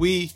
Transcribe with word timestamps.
we 0.00 0.32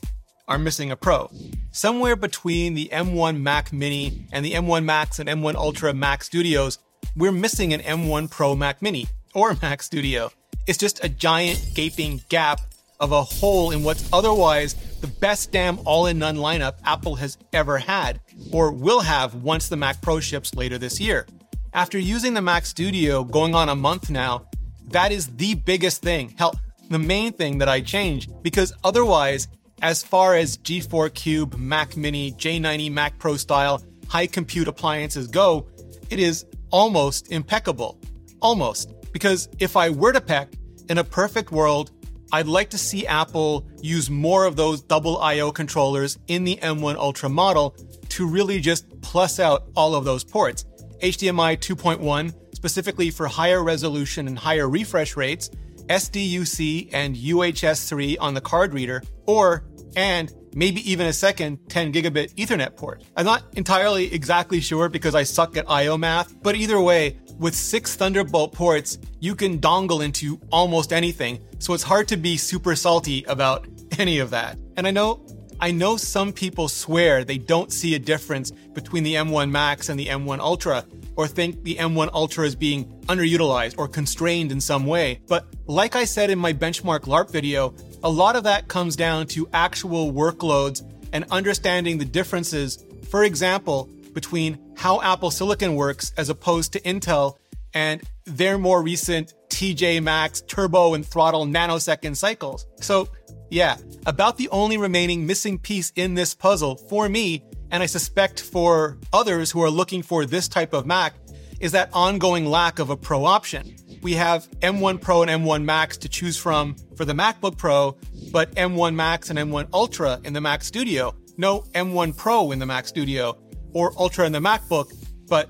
are 0.47 0.59
missing 0.59 0.91
a 0.91 0.97
pro. 0.97 1.31
Somewhere 1.73 2.17
between 2.17 2.75
the 2.75 2.91
M1 2.93 3.41
Mac 3.41 3.73
Mini 3.73 4.27
and 4.31 4.45
the 4.45 4.53
M1 4.53 4.85
Max 4.85 5.19
and 5.19 5.27
M1 5.27 5.55
Ultra 5.55 5.95
Mac 5.95 6.23
Studios, 6.23 6.79
we're 7.17 7.33
missing 7.33 7.73
an 7.73 7.81
M1 7.81 8.31
Pro 8.31 8.55
Mac 8.55 8.83
Mini 8.83 9.09
or 9.33 9.57
Mac 9.63 9.83
Studio. 9.83 10.31
It's 10.67 10.77
just 10.77 11.03
a 11.03 11.09
giant 11.09 11.71
gaping 11.73 12.23
gap 12.29 12.61
of 13.01 13.13
a 13.13 13.23
hole 13.23 13.71
in 13.71 13.83
what's 13.83 14.07
otherwise 14.13 14.75
the 15.01 15.07
best 15.07 15.51
damn 15.51 15.79
all 15.87 16.07
in 16.07 16.19
none 16.19 16.37
lineup 16.37 16.75
Apple 16.85 17.15
has 17.15 17.39
ever 17.55 17.79
had, 17.79 18.21
or 18.53 18.71
will 18.71 19.01
have 19.01 19.35
once 19.35 19.71
the 19.71 19.77
Mac 19.77 20.03
Pro 20.03 20.21
ships 20.21 20.55
later 20.55 20.77
this 20.77 21.01
year. 21.01 21.27
After 21.73 21.99
using 21.99 22.35
the 22.35 22.43
Mac 22.43 22.67
Studio 22.67 23.25
going 23.25 23.55
on 23.55 23.71
a 23.71 23.75
month 23.75 24.11
now, 24.11 24.47
that 24.91 25.11
is 25.11 25.35
the 25.37 25.55
biggest 25.55 26.03
thing. 26.03 26.35
Hell, 26.37 26.55
the 26.95 26.99
main 27.01 27.33
thing 27.33 27.59
that 27.59 27.69
I 27.69 27.81
changed, 27.81 28.33
because 28.43 28.73
otherwise, 28.85 29.49
as 29.83 30.03
far 30.03 30.37
as 30.37 30.57
G4 30.59 31.13
Cube, 31.13 31.57
Mac 31.57 31.97
Mini, 31.97 32.31
J90 32.33 32.93
Mac 32.93 33.19
Pro 33.19 33.37
style 33.37 33.83
high 34.09 34.29
compute 34.29 34.69
appliances 34.69 35.27
go, 35.27 35.67
it 36.09 36.21
is 36.21 36.47
almost 36.71 37.33
impeccable. 37.33 37.99
Almost. 38.41 38.95
Because 39.13 39.49
if 39.59 39.77
I 39.77 39.91
were 39.91 40.13
to 40.13 40.21
peck, 40.21 40.53
in 40.89 40.99
a 40.99 41.05
perfect 41.05 41.51
world, 41.51 41.91
I'd 42.31 42.47
like 42.47 42.71
to 42.71 42.79
see 42.79 43.07
Apple 43.07 43.67
use 43.81 44.09
more 44.09 44.45
of 44.45 44.55
those 44.55 44.81
double 44.81 45.19
I/O 45.19 45.51
controllers 45.51 46.19
in 46.29 46.45
the 46.45 46.59
M1 46.63 46.97
Ultra 46.97 47.29
model 47.29 47.75
to 48.11 48.27
really 48.27 48.61
just 48.61 48.85
plus 49.01 49.41
out 49.41 49.65
all 49.75 49.97
of 49.97 50.05
those 50.05 50.23
ports. 50.23 50.65
HDMI 51.03 51.57
2.1 51.57 52.33
specifically 52.55 53.11
for 53.11 53.27
higher 53.27 53.63
resolution 53.65 54.29
and 54.29 54.39
higher 54.39 54.69
refresh 54.69 55.17
rates, 55.17 55.51
SDUC 55.89 56.91
and 56.93 57.17
UHS 57.17 57.89
3 57.89 58.19
on 58.19 58.35
the 58.35 58.41
card 58.41 58.75
reader, 58.75 59.03
or 59.27 59.65
and 59.97 60.33
maybe 60.55 60.89
even 60.91 61.07
a 61.07 61.13
second 61.13 61.59
10 61.69 61.93
gigabit 61.93 62.35
Ethernet 62.35 62.77
port. 62.77 63.03
I'm 63.17 63.25
not 63.25 63.45
entirely 63.55 64.13
exactly 64.13 64.61
sure 64.61 64.89
because 64.89 65.15
I 65.15 65.23
suck 65.23 65.57
at 65.57 65.69
IO 65.69 65.97
math, 65.97 66.41
but 66.43 66.57
either 66.57 66.81
way, 66.81 67.19
with 67.39 67.55
six 67.55 67.97
Thunderbolt 67.97 68.53
ports, 68.53 68.99
you 69.21 69.35
can 69.35 69.59
dongle 69.59 70.05
into 70.05 70.41
almost 70.53 70.93
anything, 70.93 71.41
so 71.59 71.75
it's 71.75 71.83
hard 71.83 72.09
to 72.09 72.17
be 72.17 72.37
super 72.37 72.77
salty 72.77 73.25
about 73.25 73.67
any 73.99 74.19
of 74.19 74.31
that. 74.31 74.59
And 74.77 74.87
I 74.87 74.91
know 74.91 75.25
I 75.61 75.71
know 75.71 75.97
some 75.97 76.33
people 76.33 76.69
swear 76.69 77.25
they 77.25 77.39
don't 77.39 77.73
see 77.73 77.95
a 77.95 77.99
difference 77.99 78.51
between 78.51 79.05
the 79.05 79.15
M1 79.15 79.51
Max 79.51 79.89
and 79.89 79.99
the 79.99 80.07
M1 80.07 80.41
Ultra, 80.41 80.85
or 81.17 81.27
think 81.27 81.63
the 81.65 81.77
M1 81.77 82.11
Ultra 82.13 82.47
is 82.47 82.55
being 82.55 82.87
underutilized 83.03 83.77
or 83.79 83.89
constrained 83.89 84.53
in 84.53 84.61
some 84.61 84.87
way. 84.87 85.21
But 85.27 85.47
like 85.67 85.97
I 85.97 86.05
said 86.05 86.31
in 86.31 86.39
my 86.39 86.53
benchmark 86.53 87.01
LARP 87.01 87.31
video, 87.31 87.75
a 88.03 88.11
lot 88.11 88.37
of 88.37 88.45
that 88.45 88.69
comes 88.69 88.97
down 88.97 89.27
to 89.29 89.49
actual 89.53 90.13
workloads 90.13 90.83
and 91.13 91.25
understanding 91.31 91.99
the 91.99 92.05
differences, 92.05 92.85
for 93.09 93.25
example, 93.25 93.89
between 94.13 94.59
how 94.77 95.01
Apple 95.03 95.31
Silicon 95.31 95.75
works 95.75 96.13
as 96.17 96.29
opposed 96.29 96.73
to 96.73 96.81
Intel 96.81 97.37
and 97.73 98.03
their 98.27 98.59
more 98.59 98.83
recent 98.83 99.35
TJ 99.49 100.03
Maxx 100.03 100.41
turbo 100.43 100.95
and 100.95 101.07
throttle 101.07 101.47
nanosecond 101.47 102.17
cycles. 102.17 102.67
So, 102.81 103.09
yeah, 103.51 103.77
about 104.07 104.37
the 104.37 104.49
only 104.49 104.79
remaining 104.79 105.27
missing 105.27 105.59
piece 105.59 105.93
in 105.95 106.15
this 106.15 106.35
puzzle 106.35 106.77
for 106.77 107.09
me, 107.09 107.45
and 107.75 107.83
I 107.83 107.87
suspect 107.87 108.41
for 108.41 108.99
others 109.13 109.51
who 109.51 109.61
are 109.61 109.69
looking 109.69 110.03
for 110.03 110.25
this 110.27 110.47
type 110.47 110.75
of 110.75 110.87
Mac, 110.87 111.15
is 111.59 111.73
that 111.73 111.91
ongoing 111.93 112.47
lack 112.47 112.79
of 112.79 112.89
a 112.89 112.97
Pro 112.97 113.25
option. 113.25 113.75
We 114.01 114.13
have 114.13 114.49
M1 114.61 115.01
Pro 115.01 115.23
and 115.23 115.45
M1 115.45 115.65
Max 115.65 115.97
to 115.97 116.09
choose 116.09 116.37
from 116.37 116.77
for 116.97 117.05
the 117.05 117.15
MacBook 117.15 117.59
Pro, 117.59 117.97
but 118.31 118.55
M1 118.55 118.95
Max 118.95 119.29
and 119.29 119.41
M1 119.41 119.71
Ultra 119.73 120.21
in 120.23 120.33
the 120.33 120.41
Mac 120.41 120.63
Studio. 120.63 121.17
No 121.37 121.63
M1 121.75 122.17
Pro 122.17 122.53
in 122.53 122.61
the 122.61 122.67
Mac 122.67 122.87
Studio 122.87 123.37
or 123.73 123.93
Ultra 123.99 124.25
in 124.25 124.31
the 124.31 124.39
MacBook, 124.39 124.95
but 125.27 125.49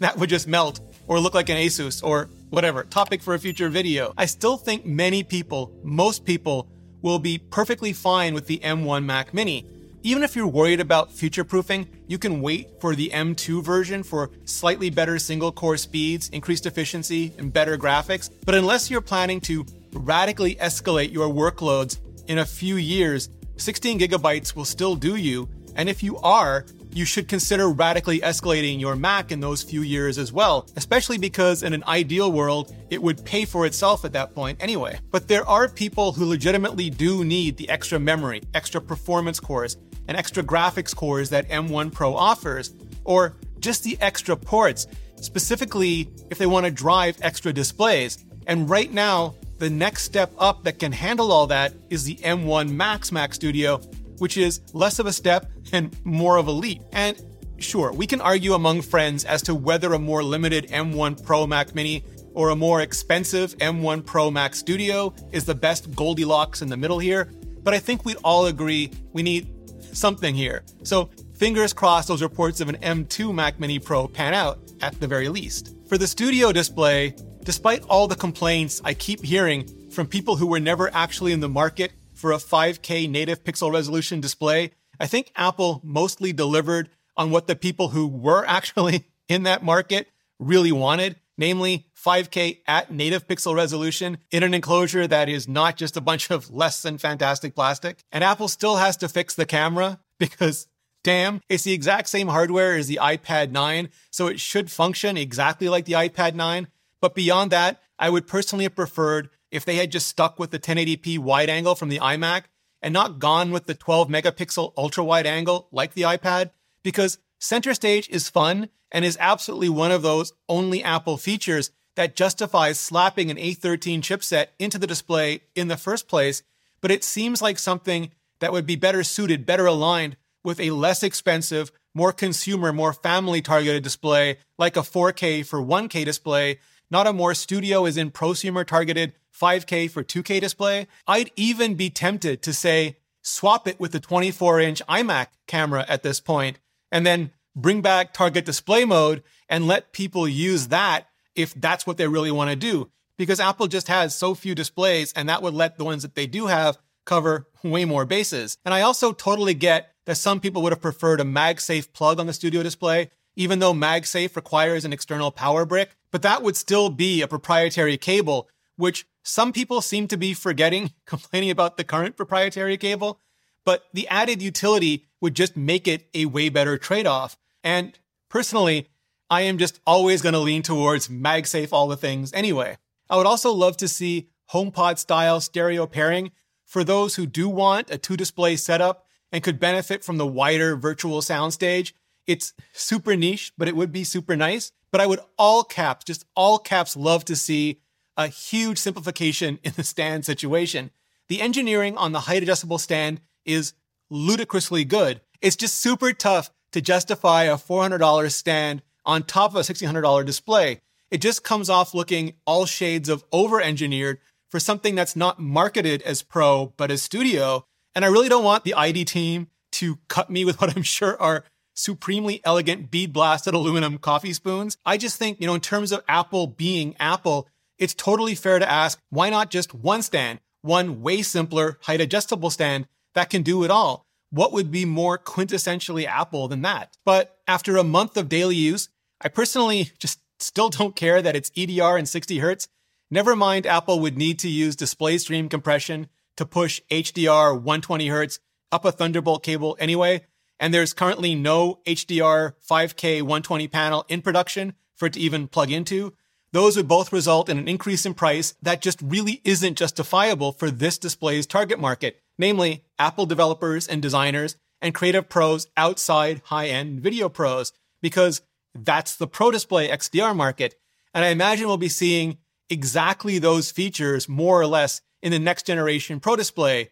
that 0.00 0.18
would 0.18 0.28
just 0.28 0.46
melt 0.46 0.80
or 1.06 1.18
look 1.18 1.32
like 1.32 1.48
an 1.48 1.56
Asus 1.56 2.04
or 2.04 2.28
whatever. 2.50 2.84
Topic 2.84 3.22
for 3.22 3.32
a 3.32 3.38
future 3.38 3.70
video. 3.70 4.12
I 4.18 4.26
still 4.26 4.58
think 4.58 4.84
many 4.84 5.22
people, 5.22 5.74
most 5.82 6.26
people, 6.26 6.68
will 7.00 7.18
be 7.18 7.38
perfectly 7.38 7.94
fine 7.94 8.34
with 8.34 8.48
the 8.48 8.58
M1 8.58 9.06
Mac 9.06 9.32
Mini. 9.32 9.66
Even 10.06 10.22
if 10.22 10.36
you're 10.36 10.46
worried 10.46 10.80
about 10.80 11.10
future 11.10 11.44
proofing, 11.44 11.88
you 12.08 12.18
can 12.18 12.42
wait 12.42 12.78
for 12.78 12.94
the 12.94 13.08
M2 13.08 13.62
version 13.62 14.02
for 14.02 14.30
slightly 14.44 14.90
better 14.90 15.18
single 15.18 15.50
core 15.50 15.78
speeds, 15.78 16.28
increased 16.28 16.66
efficiency, 16.66 17.32
and 17.38 17.50
better 17.50 17.78
graphics. 17.78 18.28
But 18.44 18.54
unless 18.54 18.90
you're 18.90 19.00
planning 19.00 19.40
to 19.42 19.64
radically 19.94 20.56
escalate 20.56 21.10
your 21.10 21.28
workloads 21.28 22.00
in 22.28 22.36
a 22.36 22.44
few 22.44 22.76
years, 22.76 23.30
16 23.56 23.98
gigabytes 23.98 24.54
will 24.54 24.66
still 24.66 24.94
do 24.94 25.16
you. 25.16 25.48
And 25.74 25.88
if 25.88 26.02
you 26.02 26.18
are, 26.18 26.66
you 26.92 27.06
should 27.06 27.26
consider 27.26 27.70
radically 27.70 28.20
escalating 28.20 28.78
your 28.78 28.96
Mac 28.96 29.32
in 29.32 29.40
those 29.40 29.62
few 29.62 29.80
years 29.80 30.18
as 30.18 30.32
well, 30.32 30.68
especially 30.76 31.16
because 31.16 31.62
in 31.62 31.72
an 31.72 31.82
ideal 31.88 32.30
world, 32.30 32.74
it 32.90 33.02
would 33.02 33.24
pay 33.24 33.46
for 33.46 33.64
itself 33.64 34.04
at 34.04 34.12
that 34.12 34.34
point 34.34 34.62
anyway. 34.62 34.98
But 35.10 35.28
there 35.28 35.48
are 35.48 35.66
people 35.66 36.12
who 36.12 36.26
legitimately 36.26 36.90
do 36.90 37.24
need 37.24 37.56
the 37.56 37.68
extra 37.70 37.98
memory, 37.98 38.42
extra 38.54 38.80
performance 38.80 39.40
cores, 39.40 39.76
and 40.08 40.16
extra 40.16 40.42
graphics 40.42 40.94
cores 40.94 41.30
that 41.30 41.48
M1 41.48 41.92
Pro 41.92 42.14
offers, 42.14 42.72
or 43.04 43.36
just 43.58 43.84
the 43.84 43.98
extra 44.00 44.36
ports, 44.36 44.86
specifically 45.16 46.10
if 46.30 46.38
they 46.38 46.46
want 46.46 46.66
to 46.66 46.70
drive 46.70 47.16
extra 47.22 47.52
displays. 47.52 48.24
And 48.46 48.68
right 48.68 48.92
now, 48.92 49.34
the 49.58 49.70
next 49.70 50.02
step 50.02 50.32
up 50.38 50.64
that 50.64 50.78
can 50.78 50.92
handle 50.92 51.32
all 51.32 51.46
that 51.46 51.72
is 51.88 52.04
the 52.04 52.16
M1 52.16 52.70
Max 52.70 53.12
Mac 53.12 53.32
Studio, 53.34 53.78
which 54.18 54.36
is 54.36 54.60
less 54.72 54.98
of 54.98 55.06
a 55.06 55.12
step 55.12 55.50
and 55.72 55.96
more 56.04 56.36
of 56.36 56.48
a 56.48 56.52
leap. 56.52 56.82
And 56.92 57.20
sure, 57.58 57.92
we 57.92 58.06
can 58.06 58.20
argue 58.20 58.54
among 58.54 58.82
friends 58.82 59.24
as 59.24 59.42
to 59.42 59.54
whether 59.54 59.94
a 59.94 59.98
more 59.98 60.22
limited 60.22 60.68
M1 60.68 61.24
Pro 61.24 61.46
Mac 61.46 61.74
Mini 61.74 62.04
or 62.34 62.50
a 62.50 62.56
more 62.56 62.80
expensive 62.80 63.56
M1 63.58 64.04
Pro 64.04 64.30
Mac 64.30 64.54
Studio 64.54 65.14
is 65.32 65.44
the 65.44 65.54
best 65.54 65.94
Goldilocks 65.94 66.62
in 66.62 66.68
the 66.68 66.76
middle 66.76 66.98
here, 66.98 67.30
but 67.62 67.72
I 67.74 67.78
think 67.78 68.04
we'd 68.04 68.18
all 68.24 68.46
agree 68.46 68.90
we 69.12 69.22
need 69.22 69.53
something 69.94 70.34
here. 70.34 70.64
So 70.82 71.10
fingers 71.34 71.72
crossed 71.72 72.08
those 72.08 72.22
reports 72.22 72.60
of 72.60 72.68
an 72.68 72.76
M2 72.76 73.34
Mac 73.34 73.58
Mini 73.58 73.78
Pro 73.78 74.08
pan 74.08 74.34
out 74.34 74.58
at 74.80 75.00
the 75.00 75.06
very 75.06 75.28
least. 75.28 75.74
For 75.88 75.98
the 75.98 76.06
studio 76.06 76.52
display, 76.52 77.14
despite 77.44 77.84
all 77.84 78.08
the 78.08 78.16
complaints 78.16 78.80
I 78.84 78.94
keep 78.94 79.24
hearing 79.24 79.90
from 79.90 80.06
people 80.06 80.36
who 80.36 80.46
were 80.46 80.60
never 80.60 80.92
actually 80.92 81.32
in 81.32 81.40
the 81.40 81.48
market 81.48 81.92
for 82.14 82.32
a 82.32 82.36
5K 82.36 83.08
native 83.08 83.44
pixel 83.44 83.72
resolution 83.72 84.20
display, 84.20 84.72
I 84.98 85.06
think 85.06 85.32
Apple 85.36 85.80
mostly 85.84 86.32
delivered 86.32 86.90
on 87.16 87.30
what 87.30 87.46
the 87.46 87.56
people 87.56 87.88
who 87.88 88.06
were 88.06 88.44
actually 88.48 89.06
in 89.28 89.44
that 89.44 89.64
market 89.64 90.08
really 90.38 90.72
wanted, 90.72 91.16
namely 91.36 91.86
5K 91.96 92.60
at 92.66 92.92
native 92.92 93.26
pixel 93.26 93.54
resolution 93.54 94.18
in 94.30 94.42
an 94.42 94.54
enclosure 94.54 95.06
that 95.06 95.28
is 95.28 95.48
not 95.48 95.76
just 95.76 95.96
a 95.96 96.00
bunch 96.00 96.30
of 96.30 96.50
less 96.50 96.82
than 96.82 96.98
fantastic 96.98 97.54
plastic. 97.54 98.04
And 98.12 98.22
Apple 98.22 98.48
still 98.48 98.76
has 98.76 98.96
to 98.98 99.08
fix 99.08 99.34
the 99.34 99.46
camera 99.46 100.00
because 100.18 100.66
damn, 101.02 101.40
it's 101.48 101.64
the 101.64 101.72
exact 101.72 102.08
same 102.08 102.28
hardware 102.28 102.74
as 102.74 102.88
the 102.88 102.98
iPad 103.00 103.50
9, 103.50 103.90
so 104.10 104.26
it 104.26 104.40
should 104.40 104.70
function 104.70 105.16
exactly 105.16 105.68
like 105.68 105.84
the 105.84 105.92
iPad 105.92 106.34
9. 106.34 106.66
But 107.00 107.14
beyond 107.14 107.52
that, 107.52 107.80
I 107.98 108.10
would 108.10 108.26
personally 108.26 108.64
have 108.64 108.74
preferred 108.74 109.28
if 109.50 109.64
they 109.64 109.76
had 109.76 109.92
just 109.92 110.08
stuck 110.08 110.38
with 110.38 110.50
the 110.50 110.58
1080p 110.58 111.18
wide 111.18 111.50
angle 111.50 111.74
from 111.74 111.90
the 111.90 111.98
iMac 111.98 112.44
and 112.82 112.92
not 112.92 113.18
gone 113.18 113.50
with 113.50 113.66
the 113.66 113.74
12 113.74 114.08
megapixel 114.08 114.72
ultra 114.76 115.04
wide 115.04 115.26
angle 115.26 115.68
like 115.70 115.94
the 115.94 116.02
iPad, 116.02 116.50
because 116.82 117.18
center 117.38 117.74
stage 117.74 118.08
is 118.08 118.28
fun 118.28 118.68
and 118.94 119.04
is 119.04 119.18
absolutely 119.20 119.68
one 119.68 119.90
of 119.90 120.02
those 120.02 120.32
only 120.48 120.82
Apple 120.82 121.18
features 121.18 121.72
that 121.96 122.16
justifies 122.16 122.78
slapping 122.78 123.30
an 123.30 123.36
A13 123.36 124.00
chipset 124.00 124.46
into 124.58 124.78
the 124.78 124.86
display 124.86 125.42
in 125.54 125.68
the 125.68 125.76
first 125.76 126.08
place. 126.08 126.42
But 126.80 126.92
it 126.92 127.02
seems 127.02 127.42
like 127.42 127.58
something 127.58 128.12
that 128.38 128.52
would 128.52 128.66
be 128.66 128.76
better 128.76 129.02
suited, 129.02 129.44
better 129.44 129.66
aligned 129.66 130.16
with 130.44 130.60
a 130.60 130.70
less 130.70 131.02
expensive, 131.02 131.72
more 131.92 132.12
consumer, 132.12 132.72
more 132.72 132.92
family 132.92 133.42
targeted 133.42 133.82
display 133.82 134.38
like 134.58 134.76
a 134.76 134.80
4K 134.80 135.44
for 135.44 135.60
1K 135.60 136.04
display, 136.04 136.60
not 136.90 137.06
a 137.06 137.12
more 137.12 137.34
studio 137.34 137.86
is 137.86 137.96
in 137.96 138.10
prosumer 138.10 138.64
targeted 138.64 139.12
5K 139.36 139.90
for 139.90 140.04
2K 140.04 140.40
display, 140.40 140.86
I'd 141.06 141.32
even 141.34 141.74
be 141.74 141.90
tempted 141.90 142.42
to 142.42 142.52
say, 142.52 142.96
swap 143.22 143.66
it 143.66 143.80
with 143.80 143.92
the 143.92 144.00
24 144.00 144.60
inch 144.60 144.82
iMac 144.88 145.28
camera 145.48 145.84
at 145.88 146.02
this 146.02 146.20
point, 146.20 146.58
and 146.92 147.04
then 147.04 147.30
bring 147.56 147.80
back 147.80 148.12
target 148.12 148.44
display 148.44 148.84
mode 148.84 149.22
and 149.48 149.66
let 149.66 149.92
people 149.92 150.26
use 150.26 150.68
that 150.68 151.06
if 151.34 151.54
that's 151.54 151.86
what 151.86 151.96
they 151.96 152.08
really 152.08 152.30
want 152.30 152.50
to 152.50 152.56
do. 152.56 152.90
Because 153.16 153.40
Apple 153.40 153.68
just 153.68 153.88
has 153.88 154.14
so 154.14 154.34
few 154.34 154.54
displays, 154.54 155.12
and 155.12 155.28
that 155.28 155.42
would 155.42 155.54
let 155.54 155.78
the 155.78 155.84
ones 155.84 156.02
that 156.02 156.14
they 156.14 156.26
do 156.26 156.46
have 156.46 156.78
cover 157.04 157.46
way 157.62 157.84
more 157.84 158.04
bases. 158.04 158.58
And 158.64 158.74
I 158.74 158.80
also 158.80 159.12
totally 159.12 159.54
get 159.54 159.92
that 160.06 160.16
some 160.16 160.40
people 160.40 160.62
would 160.62 160.72
have 160.72 160.82
preferred 160.82 161.20
a 161.20 161.24
MagSafe 161.24 161.92
plug 161.92 162.18
on 162.18 162.26
the 162.26 162.32
studio 162.32 162.62
display, 162.62 163.10
even 163.36 163.58
though 163.58 163.72
MagSafe 163.72 164.34
requires 164.36 164.84
an 164.84 164.92
external 164.92 165.30
power 165.30 165.64
brick, 165.64 165.96
but 166.10 166.22
that 166.22 166.42
would 166.42 166.56
still 166.56 166.90
be 166.90 167.22
a 167.22 167.28
proprietary 167.28 167.96
cable, 167.96 168.48
which 168.76 169.06
some 169.22 169.52
people 169.52 169.80
seem 169.80 170.08
to 170.08 170.16
be 170.16 170.34
forgetting, 170.34 170.92
complaining 171.06 171.50
about 171.50 171.76
the 171.76 171.84
current 171.84 172.16
proprietary 172.16 172.76
cable. 172.76 173.20
but 173.64 173.84
the 173.94 174.06
added 174.08 174.42
utility 174.42 175.06
would 175.20 175.34
just 175.34 175.56
make 175.56 175.88
it 175.88 176.06
a 176.12 176.26
way 176.26 176.50
better 176.50 176.76
trade 176.76 177.06
off. 177.06 177.38
And 177.64 177.98
personally, 178.28 178.88
I 179.30 179.40
am 179.40 179.58
just 179.58 179.80
always 179.86 180.22
going 180.22 180.34
to 180.34 180.38
lean 180.38 180.62
towards 180.62 181.08
MagSafe 181.08 181.70
all 181.72 181.88
the 181.88 181.96
things 181.96 182.32
anyway. 182.32 182.76
I 183.10 183.16
would 183.16 183.26
also 183.26 183.52
love 183.52 183.76
to 183.78 183.88
see 183.88 184.28
HomePod 184.52 184.98
style 184.98 185.40
stereo 185.40 185.86
pairing 185.86 186.30
for 186.64 186.84
those 186.84 187.16
who 187.16 187.26
do 187.26 187.48
want 187.48 187.90
a 187.90 187.98
two 187.98 188.16
display 188.16 188.56
setup 188.56 189.06
and 189.32 189.42
could 189.42 189.58
benefit 189.58 190.04
from 190.04 190.18
the 190.18 190.26
wider 190.26 190.76
virtual 190.76 191.20
soundstage. 191.20 191.92
It's 192.26 192.52
super 192.72 193.16
niche, 193.16 193.52
but 193.58 193.68
it 193.68 193.76
would 193.76 193.92
be 193.92 194.04
super 194.04 194.36
nice. 194.36 194.70
But 194.92 195.00
I 195.00 195.06
would 195.06 195.20
all 195.38 195.64
caps, 195.64 196.04
just 196.04 196.24
all 196.36 196.58
caps, 196.58 196.96
love 196.96 197.24
to 197.24 197.34
see 197.34 197.80
a 198.16 198.28
huge 198.28 198.78
simplification 198.78 199.58
in 199.64 199.72
the 199.76 199.82
stand 199.82 200.24
situation. 200.24 200.90
The 201.28 201.40
engineering 201.40 201.96
on 201.96 202.12
the 202.12 202.20
height 202.20 202.42
adjustable 202.42 202.78
stand 202.78 203.20
is 203.44 203.72
ludicrously 204.10 204.84
good. 204.84 205.22
It's 205.40 205.56
just 205.56 205.80
super 205.80 206.12
tough 206.12 206.50
to 206.74 206.82
justify 206.82 207.44
a 207.44 207.54
$400 207.54 208.32
stand 208.32 208.82
on 209.06 209.22
top 209.22 209.52
of 209.52 209.56
a 209.56 209.60
$1,600 209.60 210.26
display. 210.26 210.80
It 211.08 211.18
just 211.18 211.44
comes 211.44 211.70
off 211.70 211.94
looking 211.94 212.34
all 212.46 212.66
shades 212.66 213.08
of 213.08 213.24
over 213.30 213.60
engineered 213.60 214.18
for 214.50 214.58
something 214.58 214.96
that's 214.96 215.14
not 215.14 215.38
marketed 215.38 216.02
as 216.02 216.22
pro, 216.22 216.74
but 216.76 216.90
as 216.90 217.00
studio. 217.00 217.64
And 217.94 218.04
I 218.04 218.08
really 218.08 218.28
don't 218.28 218.42
want 218.42 218.64
the 218.64 218.74
ID 218.74 219.04
team 219.04 219.46
to 219.72 220.00
cut 220.08 220.30
me 220.30 220.44
with 220.44 220.60
what 220.60 220.76
I'm 220.76 220.82
sure 220.82 221.16
are 221.22 221.44
supremely 221.74 222.40
elegant 222.44 222.90
bead 222.90 223.12
blasted 223.12 223.54
aluminum 223.54 223.98
coffee 223.98 224.32
spoons. 224.32 224.76
I 224.84 224.96
just 224.96 225.16
think, 225.16 225.40
you 225.40 225.46
know, 225.46 225.54
in 225.54 225.60
terms 225.60 225.92
of 225.92 226.02
Apple 226.08 226.48
being 226.48 226.96
Apple, 226.98 227.48
it's 227.78 227.94
totally 227.94 228.34
fair 228.34 228.58
to 228.58 228.68
ask 228.68 228.98
why 229.10 229.30
not 229.30 229.52
just 229.52 229.74
one 229.74 230.02
stand, 230.02 230.40
one 230.62 231.02
way 231.02 231.22
simpler 231.22 231.78
height 231.82 232.00
adjustable 232.00 232.50
stand 232.50 232.88
that 233.14 233.30
can 233.30 233.42
do 233.42 233.62
it 233.62 233.70
all? 233.70 234.03
What 234.34 234.50
would 234.50 234.72
be 234.72 234.84
more 234.84 235.16
quintessentially 235.16 236.06
Apple 236.06 236.48
than 236.48 236.62
that? 236.62 236.96
But 237.04 237.38
after 237.46 237.76
a 237.76 237.84
month 237.84 238.16
of 238.16 238.28
daily 238.28 238.56
use, 238.56 238.88
I 239.20 239.28
personally 239.28 239.92
just 240.00 240.18
still 240.40 240.70
don't 240.70 240.96
care 240.96 241.22
that 241.22 241.36
it's 241.36 241.50
SDR 241.50 241.96
and 241.96 242.08
60 242.08 242.38
Hertz. 242.40 242.66
Never 243.12 243.36
mind, 243.36 243.64
Apple 243.64 244.00
would 244.00 244.18
need 244.18 244.40
to 244.40 244.48
use 244.48 244.74
display 244.74 245.18
stream 245.18 245.48
compression 245.48 246.08
to 246.36 246.44
push 246.44 246.80
HDR 246.90 247.54
120 247.54 248.08
Hertz 248.08 248.40
up 248.72 248.84
a 248.84 248.90
Thunderbolt 248.90 249.44
cable 249.44 249.76
anyway. 249.78 250.26
And 250.58 250.74
there's 250.74 250.94
currently 250.94 251.36
no 251.36 251.78
HDR 251.86 252.54
5K 252.68 253.22
120 253.22 253.68
panel 253.68 254.04
in 254.08 254.20
production 254.20 254.74
for 254.96 255.06
it 255.06 255.12
to 255.12 255.20
even 255.20 255.46
plug 255.46 255.70
into. 255.70 256.12
Those 256.50 256.76
would 256.76 256.88
both 256.88 257.12
result 257.12 257.48
in 257.48 257.58
an 257.58 257.68
increase 257.68 258.04
in 258.04 258.14
price 258.14 258.56
that 258.60 258.82
just 258.82 259.00
really 259.00 259.40
isn't 259.44 259.78
justifiable 259.78 260.50
for 260.50 260.72
this 260.72 260.98
display's 260.98 261.46
target 261.46 261.78
market, 261.78 262.20
namely 262.38 262.84
Apple 262.98 263.26
developers 263.26 263.86
and 263.86 264.02
designers 264.02 264.56
and 264.80 264.94
creative 264.94 265.28
pros 265.28 265.66
outside 265.76 266.42
high 266.46 266.68
end 266.68 267.00
video 267.00 267.28
pros, 267.28 267.72
because 268.02 268.42
that's 268.74 269.16
the 269.16 269.26
Pro 269.26 269.50
Display 269.50 269.88
XDR 269.88 270.34
market. 270.34 270.74
And 271.12 271.24
I 271.24 271.28
imagine 271.28 271.66
we'll 271.66 271.76
be 271.76 271.88
seeing 271.88 272.38
exactly 272.68 273.38
those 273.38 273.70
features 273.70 274.28
more 274.28 274.60
or 274.60 274.66
less 274.66 275.00
in 275.22 275.32
the 275.32 275.38
next 275.38 275.66
generation 275.66 276.20
Pro 276.20 276.36
Display 276.36 276.90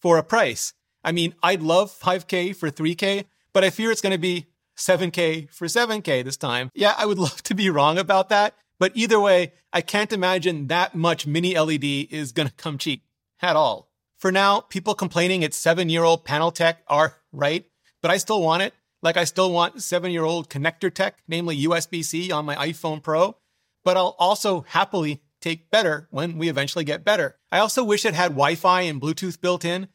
for 0.00 0.18
a 0.18 0.22
price. 0.22 0.72
I 1.04 1.12
mean, 1.12 1.34
I'd 1.42 1.62
love 1.62 1.96
5K 1.96 2.56
for 2.56 2.70
3K, 2.70 3.24
but 3.52 3.64
I 3.64 3.70
fear 3.70 3.90
it's 3.90 4.00
going 4.00 4.12
to 4.12 4.18
be 4.18 4.46
7K 4.76 5.50
for 5.50 5.66
7K 5.66 6.24
this 6.24 6.36
time. 6.36 6.70
Yeah, 6.74 6.94
I 6.96 7.06
would 7.06 7.18
love 7.26 7.42
to 7.44 7.54
be 7.54 7.70
wrong 7.70 7.98
about 7.98 8.28
that. 8.30 8.54
But 8.78 8.92
either 8.94 9.18
way, 9.18 9.52
I 9.72 9.80
can't 9.80 10.12
imagine 10.12 10.68
that 10.68 10.94
much 10.94 11.26
mini 11.26 11.58
LED 11.58 11.84
is 12.10 12.32
going 12.32 12.48
to 12.48 12.54
come 12.54 12.78
cheap 12.78 13.02
at 13.42 13.56
all. 13.56 13.87
For 14.18 14.32
now, 14.32 14.60
people 14.60 14.94
complaining 14.94 15.42
it's 15.42 15.56
seven 15.56 15.88
year 15.88 16.02
old 16.02 16.24
panel 16.24 16.50
tech 16.50 16.82
are 16.88 17.16
right, 17.32 17.64
but 18.02 18.10
I 18.10 18.16
still 18.16 18.42
want 18.42 18.62
it. 18.62 18.74
Like 19.00 19.16
I 19.16 19.24
still 19.24 19.52
want 19.52 19.82
seven 19.82 20.10
year 20.10 20.24
old 20.24 20.50
connector 20.50 20.92
tech, 20.92 21.18
namely 21.28 21.64
USB 21.64 22.04
C 22.04 22.32
on 22.32 22.44
my 22.44 22.56
iPhone 22.56 23.02
Pro, 23.02 23.36
but 23.84 23.96
I'll 23.96 24.16
also 24.18 24.62
happily 24.62 25.22
take 25.40 25.70
better 25.70 26.08
when 26.10 26.36
we 26.36 26.48
eventually 26.48 26.84
get 26.84 27.04
better. 27.04 27.36
I 27.52 27.60
also 27.60 27.84
wish 27.84 28.04
it 28.04 28.14
had 28.14 28.32
Wi 28.32 28.56
Fi 28.56 28.82
and 28.82 29.00
Bluetooth 29.00 29.40
built 29.40 29.64
in, 29.64 29.86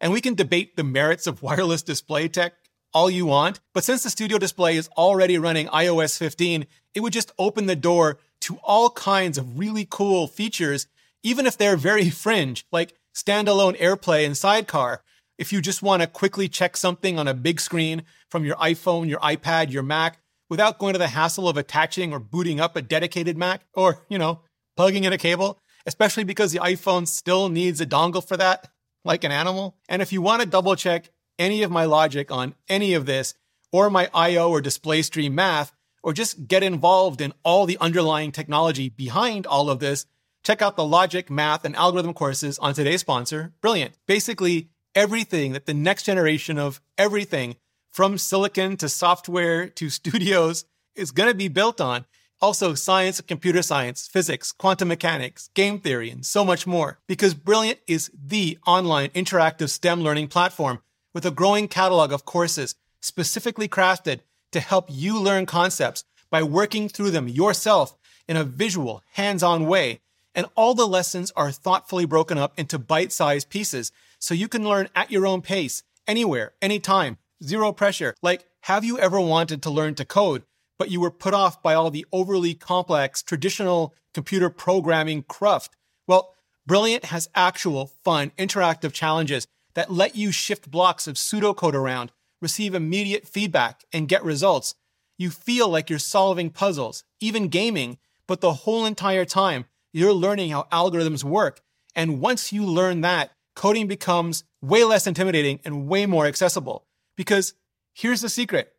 and 0.00 0.12
we 0.12 0.20
can 0.20 0.34
debate 0.34 0.76
the 0.76 0.84
merits 0.84 1.26
of 1.26 1.42
wireless 1.42 1.82
display 1.82 2.28
tech 2.28 2.54
all 2.94 3.10
you 3.10 3.26
want, 3.26 3.60
but 3.72 3.84
since 3.84 4.02
the 4.02 4.10
studio 4.10 4.38
display 4.38 4.76
is 4.76 4.88
already 4.96 5.38
running 5.38 5.66
iOS 5.68 6.18
15, 6.18 6.66
it 6.94 7.00
would 7.00 7.12
just 7.12 7.32
open 7.38 7.66
the 7.66 7.74
door 7.74 8.18
to 8.42 8.58
all 8.62 8.90
kinds 8.90 9.38
of 9.38 9.58
really 9.58 9.86
cool 9.88 10.26
features, 10.26 10.86
even 11.22 11.46
if 11.46 11.56
they're 11.56 11.76
very 11.76 12.10
fringe, 12.24 12.66
like 12.70 12.94
standalone 13.14 13.78
AirPlay 13.78 14.24
and 14.24 14.36
Sidecar, 14.36 15.02
if 15.38 15.52
you 15.52 15.60
just 15.60 15.82
want 15.82 16.02
to 16.02 16.06
quickly 16.06 16.48
check 16.48 16.76
something 16.76 17.18
on 17.18 17.28
a 17.28 17.34
big 17.34 17.60
screen 17.60 18.04
from 18.30 18.44
your 18.44 18.56
iPhone, 18.56 19.08
your 19.08 19.20
iPad, 19.20 19.70
your 19.70 19.82
Mac, 19.82 20.18
without 20.48 20.78
going 20.78 20.92
to 20.92 20.98
the 20.98 21.08
hassle 21.08 21.48
of 21.48 21.56
attaching 21.56 22.12
or 22.12 22.18
booting 22.18 22.60
up 22.60 22.76
a 22.76 22.82
dedicated 22.82 23.36
Mac 23.36 23.62
or, 23.74 24.04
you 24.08 24.18
know, 24.18 24.40
plugging 24.76 25.04
in 25.04 25.12
a 25.12 25.18
cable, 25.18 25.58
especially 25.86 26.24
because 26.24 26.52
the 26.52 26.58
iPhone 26.58 27.08
still 27.08 27.48
needs 27.48 27.80
a 27.80 27.86
dongle 27.86 28.26
for 28.26 28.36
that, 28.36 28.68
like 29.04 29.24
an 29.24 29.32
animal. 29.32 29.76
And 29.88 30.02
if 30.02 30.12
you 30.12 30.22
want 30.22 30.42
to 30.42 30.48
double 30.48 30.76
check 30.76 31.10
any 31.38 31.62
of 31.62 31.70
my 31.70 31.86
logic 31.86 32.30
on 32.30 32.54
any 32.68 32.94
of 32.94 33.06
this, 33.06 33.34
or 33.72 33.88
my 33.88 34.10
IO 34.12 34.50
or 34.50 34.60
display 34.60 35.00
stream 35.02 35.34
math, 35.34 35.72
or 36.02 36.12
just 36.12 36.46
get 36.46 36.62
involved 36.62 37.20
in 37.20 37.32
all 37.42 37.64
the 37.64 37.78
underlying 37.78 38.30
technology 38.30 38.88
behind 38.88 39.46
all 39.46 39.70
of 39.70 39.80
this, 39.80 40.06
check 40.42 40.62
out 40.62 40.76
the 40.76 40.84
logic, 40.84 41.30
math, 41.30 41.64
and 41.64 41.76
algorithm 41.76 42.14
courses 42.14 42.58
on 42.58 42.74
today's 42.74 43.00
sponsor, 43.00 43.52
Brilliant. 43.60 43.94
Basically, 44.06 44.70
everything 44.94 45.52
that 45.52 45.66
the 45.66 45.74
next 45.74 46.04
generation 46.04 46.58
of 46.58 46.80
everything 46.98 47.56
from 47.90 48.18
silicon 48.18 48.76
to 48.78 48.88
software 48.88 49.68
to 49.68 49.90
studios 50.00 50.64
is 50.94 51.10
going 51.10 51.28
to 51.28 51.34
be 51.34 51.48
built 51.48 51.80
on. 51.80 52.04
Also, 52.40 52.74
science, 52.74 53.20
computer 53.20 53.62
science, 53.62 54.08
physics, 54.08 54.50
quantum 54.50 54.88
mechanics, 54.88 55.48
game 55.54 55.78
theory, 55.78 56.10
and 56.10 56.26
so 56.26 56.44
much 56.44 56.66
more. 56.66 56.98
Because 57.06 57.34
Brilliant 57.34 57.78
is 57.86 58.10
the 58.12 58.58
online 58.66 59.10
interactive 59.10 59.70
STEM 59.70 60.02
learning 60.02 60.26
platform 60.26 60.80
with 61.14 61.24
a 61.24 61.30
growing 61.30 61.68
catalog 61.68 62.12
of 62.12 62.24
courses 62.24 62.74
specifically 63.00 63.68
crafted 63.68 64.20
to 64.50 64.60
help 64.60 64.86
you 64.88 65.20
learn 65.20 65.46
concepts 65.46 66.04
by 66.30 66.42
working 66.42 66.88
through 66.88 67.10
them 67.10 67.28
yourself 67.28 67.96
in 68.26 68.36
a 68.36 68.44
visual, 68.44 69.02
hands 69.12 69.42
on 69.42 69.66
way. 69.66 70.00
And 70.34 70.46
all 70.54 70.74
the 70.74 70.86
lessons 70.86 71.30
are 71.36 71.52
thoughtfully 71.52 72.06
broken 72.06 72.38
up 72.38 72.58
into 72.58 72.78
bite 72.78 73.12
sized 73.12 73.50
pieces 73.50 73.92
so 74.18 74.34
you 74.34 74.48
can 74.48 74.64
learn 74.64 74.88
at 74.94 75.10
your 75.10 75.26
own 75.26 75.42
pace, 75.42 75.82
anywhere, 76.06 76.52
anytime, 76.62 77.18
zero 77.44 77.72
pressure. 77.72 78.14
Like, 78.22 78.46
have 78.62 78.84
you 78.84 78.98
ever 78.98 79.20
wanted 79.20 79.62
to 79.62 79.70
learn 79.70 79.94
to 79.96 80.04
code, 80.04 80.44
but 80.78 80.90
you 80.90 81.00
were 81.00 81.10
put 81.10 81.34
off 81.34 81.62
by 81.62 81.74
all 81.74 81.90
the 81.90 82.06
overly 82.12 82.54
complex 82.54 83.22
traditional 83.22 83.94
computer 84.14 84.48
programming 84.48 85.22
cruft? 85.22 85.76
Well, 86.06 86.34
Brilliant 86.64 87.06
has 87.06 87.28
actual, 87.34 87.88
fun, 88.04 88.30
interactive 88.38 88.92
challenges 88.92 89.46
that 89.74 89.90
let 89.90 90.14
you 90.14 90.30
shift 90.30 90.70
blocks 90.70 91.08
of 91.08 91.16
pseudocode 91.16 91.74
around, 91.74 92.12
receive 92.40 92.74
immediate 92.74 93.26
feedback, 93.26 93.82
and 93.92 94.08
get 94.08 94.22
results. 94.22 94.74
You 95.18 95.30
feel 95.30 95.68
like 95.68 95.90
you're 95.90 95.98
solving 95.98 96.50
puzzles, 96.50 97.02
even 97.20 97.48
gaming, 97.48 97.98
but 98.28 98.40
the 98.40 98.52
whole 98.52 98.86
entire 98.86 99.24
time, 99.24 99.64
you're 99.92 100.12
learning 100.12 100.50
how 100.50 100.66
algorithms 100.72 101.24
work. 101.24 101.60
And 101.94 102.20
once 102.20 102.52
you 102.52 102.64
learn 102.64 103.02
that, 103.02 103.32
coding 103.54 103.86
becomes 103.86 104.44
way 104.60 104.84
less 104.84 105.06
intimidating 105.06 105.60
and 105.64 105.86
way 105.86 106.06
more 106.06 106.26
accessible. 106.26 106.86
Because 107.16 107.54
here's 107.94 108.20
the 108.20 108.28
secret 108.28 108.72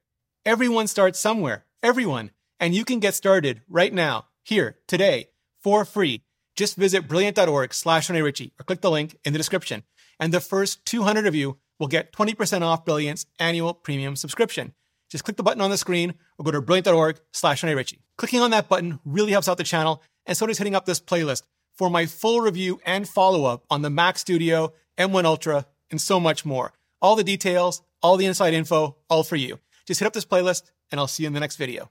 everyone 0.45 0.87
starts 0.87 1.19
somewhere, 1.19 1.65
everyone. 1.81 2.31
And 2.59 2.73
you 2.73 2.85
can 2.85 2.99
get 2.99 3.13
started 3.13 3.61
right 3.67 3.93
now, 3.93 4.25
here, 4.43 4.77
today, 4.87 5.29
for 5.61 5.85
free. 5.85 6.23
Just 6.55 6.77
visit 6.77 7.07
brilliant.org 7.07 7.73
slash 7.73 8.09
Ritchie 8.09 8.53
or 8.59 8.63
click 8.63 8.81
the 8.81 8.91
link 8.91 9.17
in 9.25 9.33
the 9.33 9.39
description. 9.39 9.83
And 10.19 10.33
the 10.33 10.39
first 10.39 10.85
200 10.85 11.25
of 11.25 11.35
you 11.35 11.57
will 11.79 11.87
get 11.87 12.13
20% 12.13 12.61
off 12.61 12.85
Brilliant's 12.85 13.25
annual 13.39 13.73
premium 13.73 14.15
subscription. 14.15 14.73
Just 15.09 15.23
click 15.23 15.37
the 15.37 15.43
button 15.43 15.61
on 15.61 15.69
the 15.69 15.77
screen 15.77 16.13
or 16.37 16.45
go 16.45 16.51
to 16.51 16.61
brilliant.org 16.61 17.19
slash 17.31 17.63
Ritchie. 17.63 18.01
Clicking 18.17 18.39
on 18.39 18.51
that 18.51 18.69
button 18.69 18.99
really 19.03 19.31
helps 19.31 19.47
out 19.47 19.57
the 19.57 19.63
channel, 19.63 20.01
and 20.25 20.37
so 20.37 20.45
does 20.45 20.57
hitting 20.57 20.75
up 20.75 20.85
this 20.85 20.99
playlist 20.99 21.43
for 21.73 21.89
my 21.89 22.05
full 22.05 22.41
review 22.41 22.79
and 22.85 23.07
follow 23.07 23.45
up 23.45 23.63
on 23.69 23.81
the 23.81 23.89
Mac 23.89 24.17
Studio, 24.17 24.73
M1 24.97 25.25
Ultra, 25.25 25.65
and 25.89 25.99
so 25.99 26.19
much 26.19 26.45
more. 26.45 26.73
All 27.01 27.15
the 27.15 27.23
details, 27.23 27.81
all 28.01 28.17
the 28.17 28.25
inside 28.25 28.53
info, 28.53 28.97
all 29.09 29.23
for 29.23 29.35
you. 29.35 29.59
Just 29.85 29.99
hit 29.99 30.05
up 30.05 30.13
this 30.13 30.25
playlist, 30.25 30.71
and 30.91 30.99
I'll 30.99 31.07
see 31.07 31.23
you 31.23 31.27
in 31.27 31.33
the 31.33 31.39
next 31.39 31.57
video. 31.57 31.81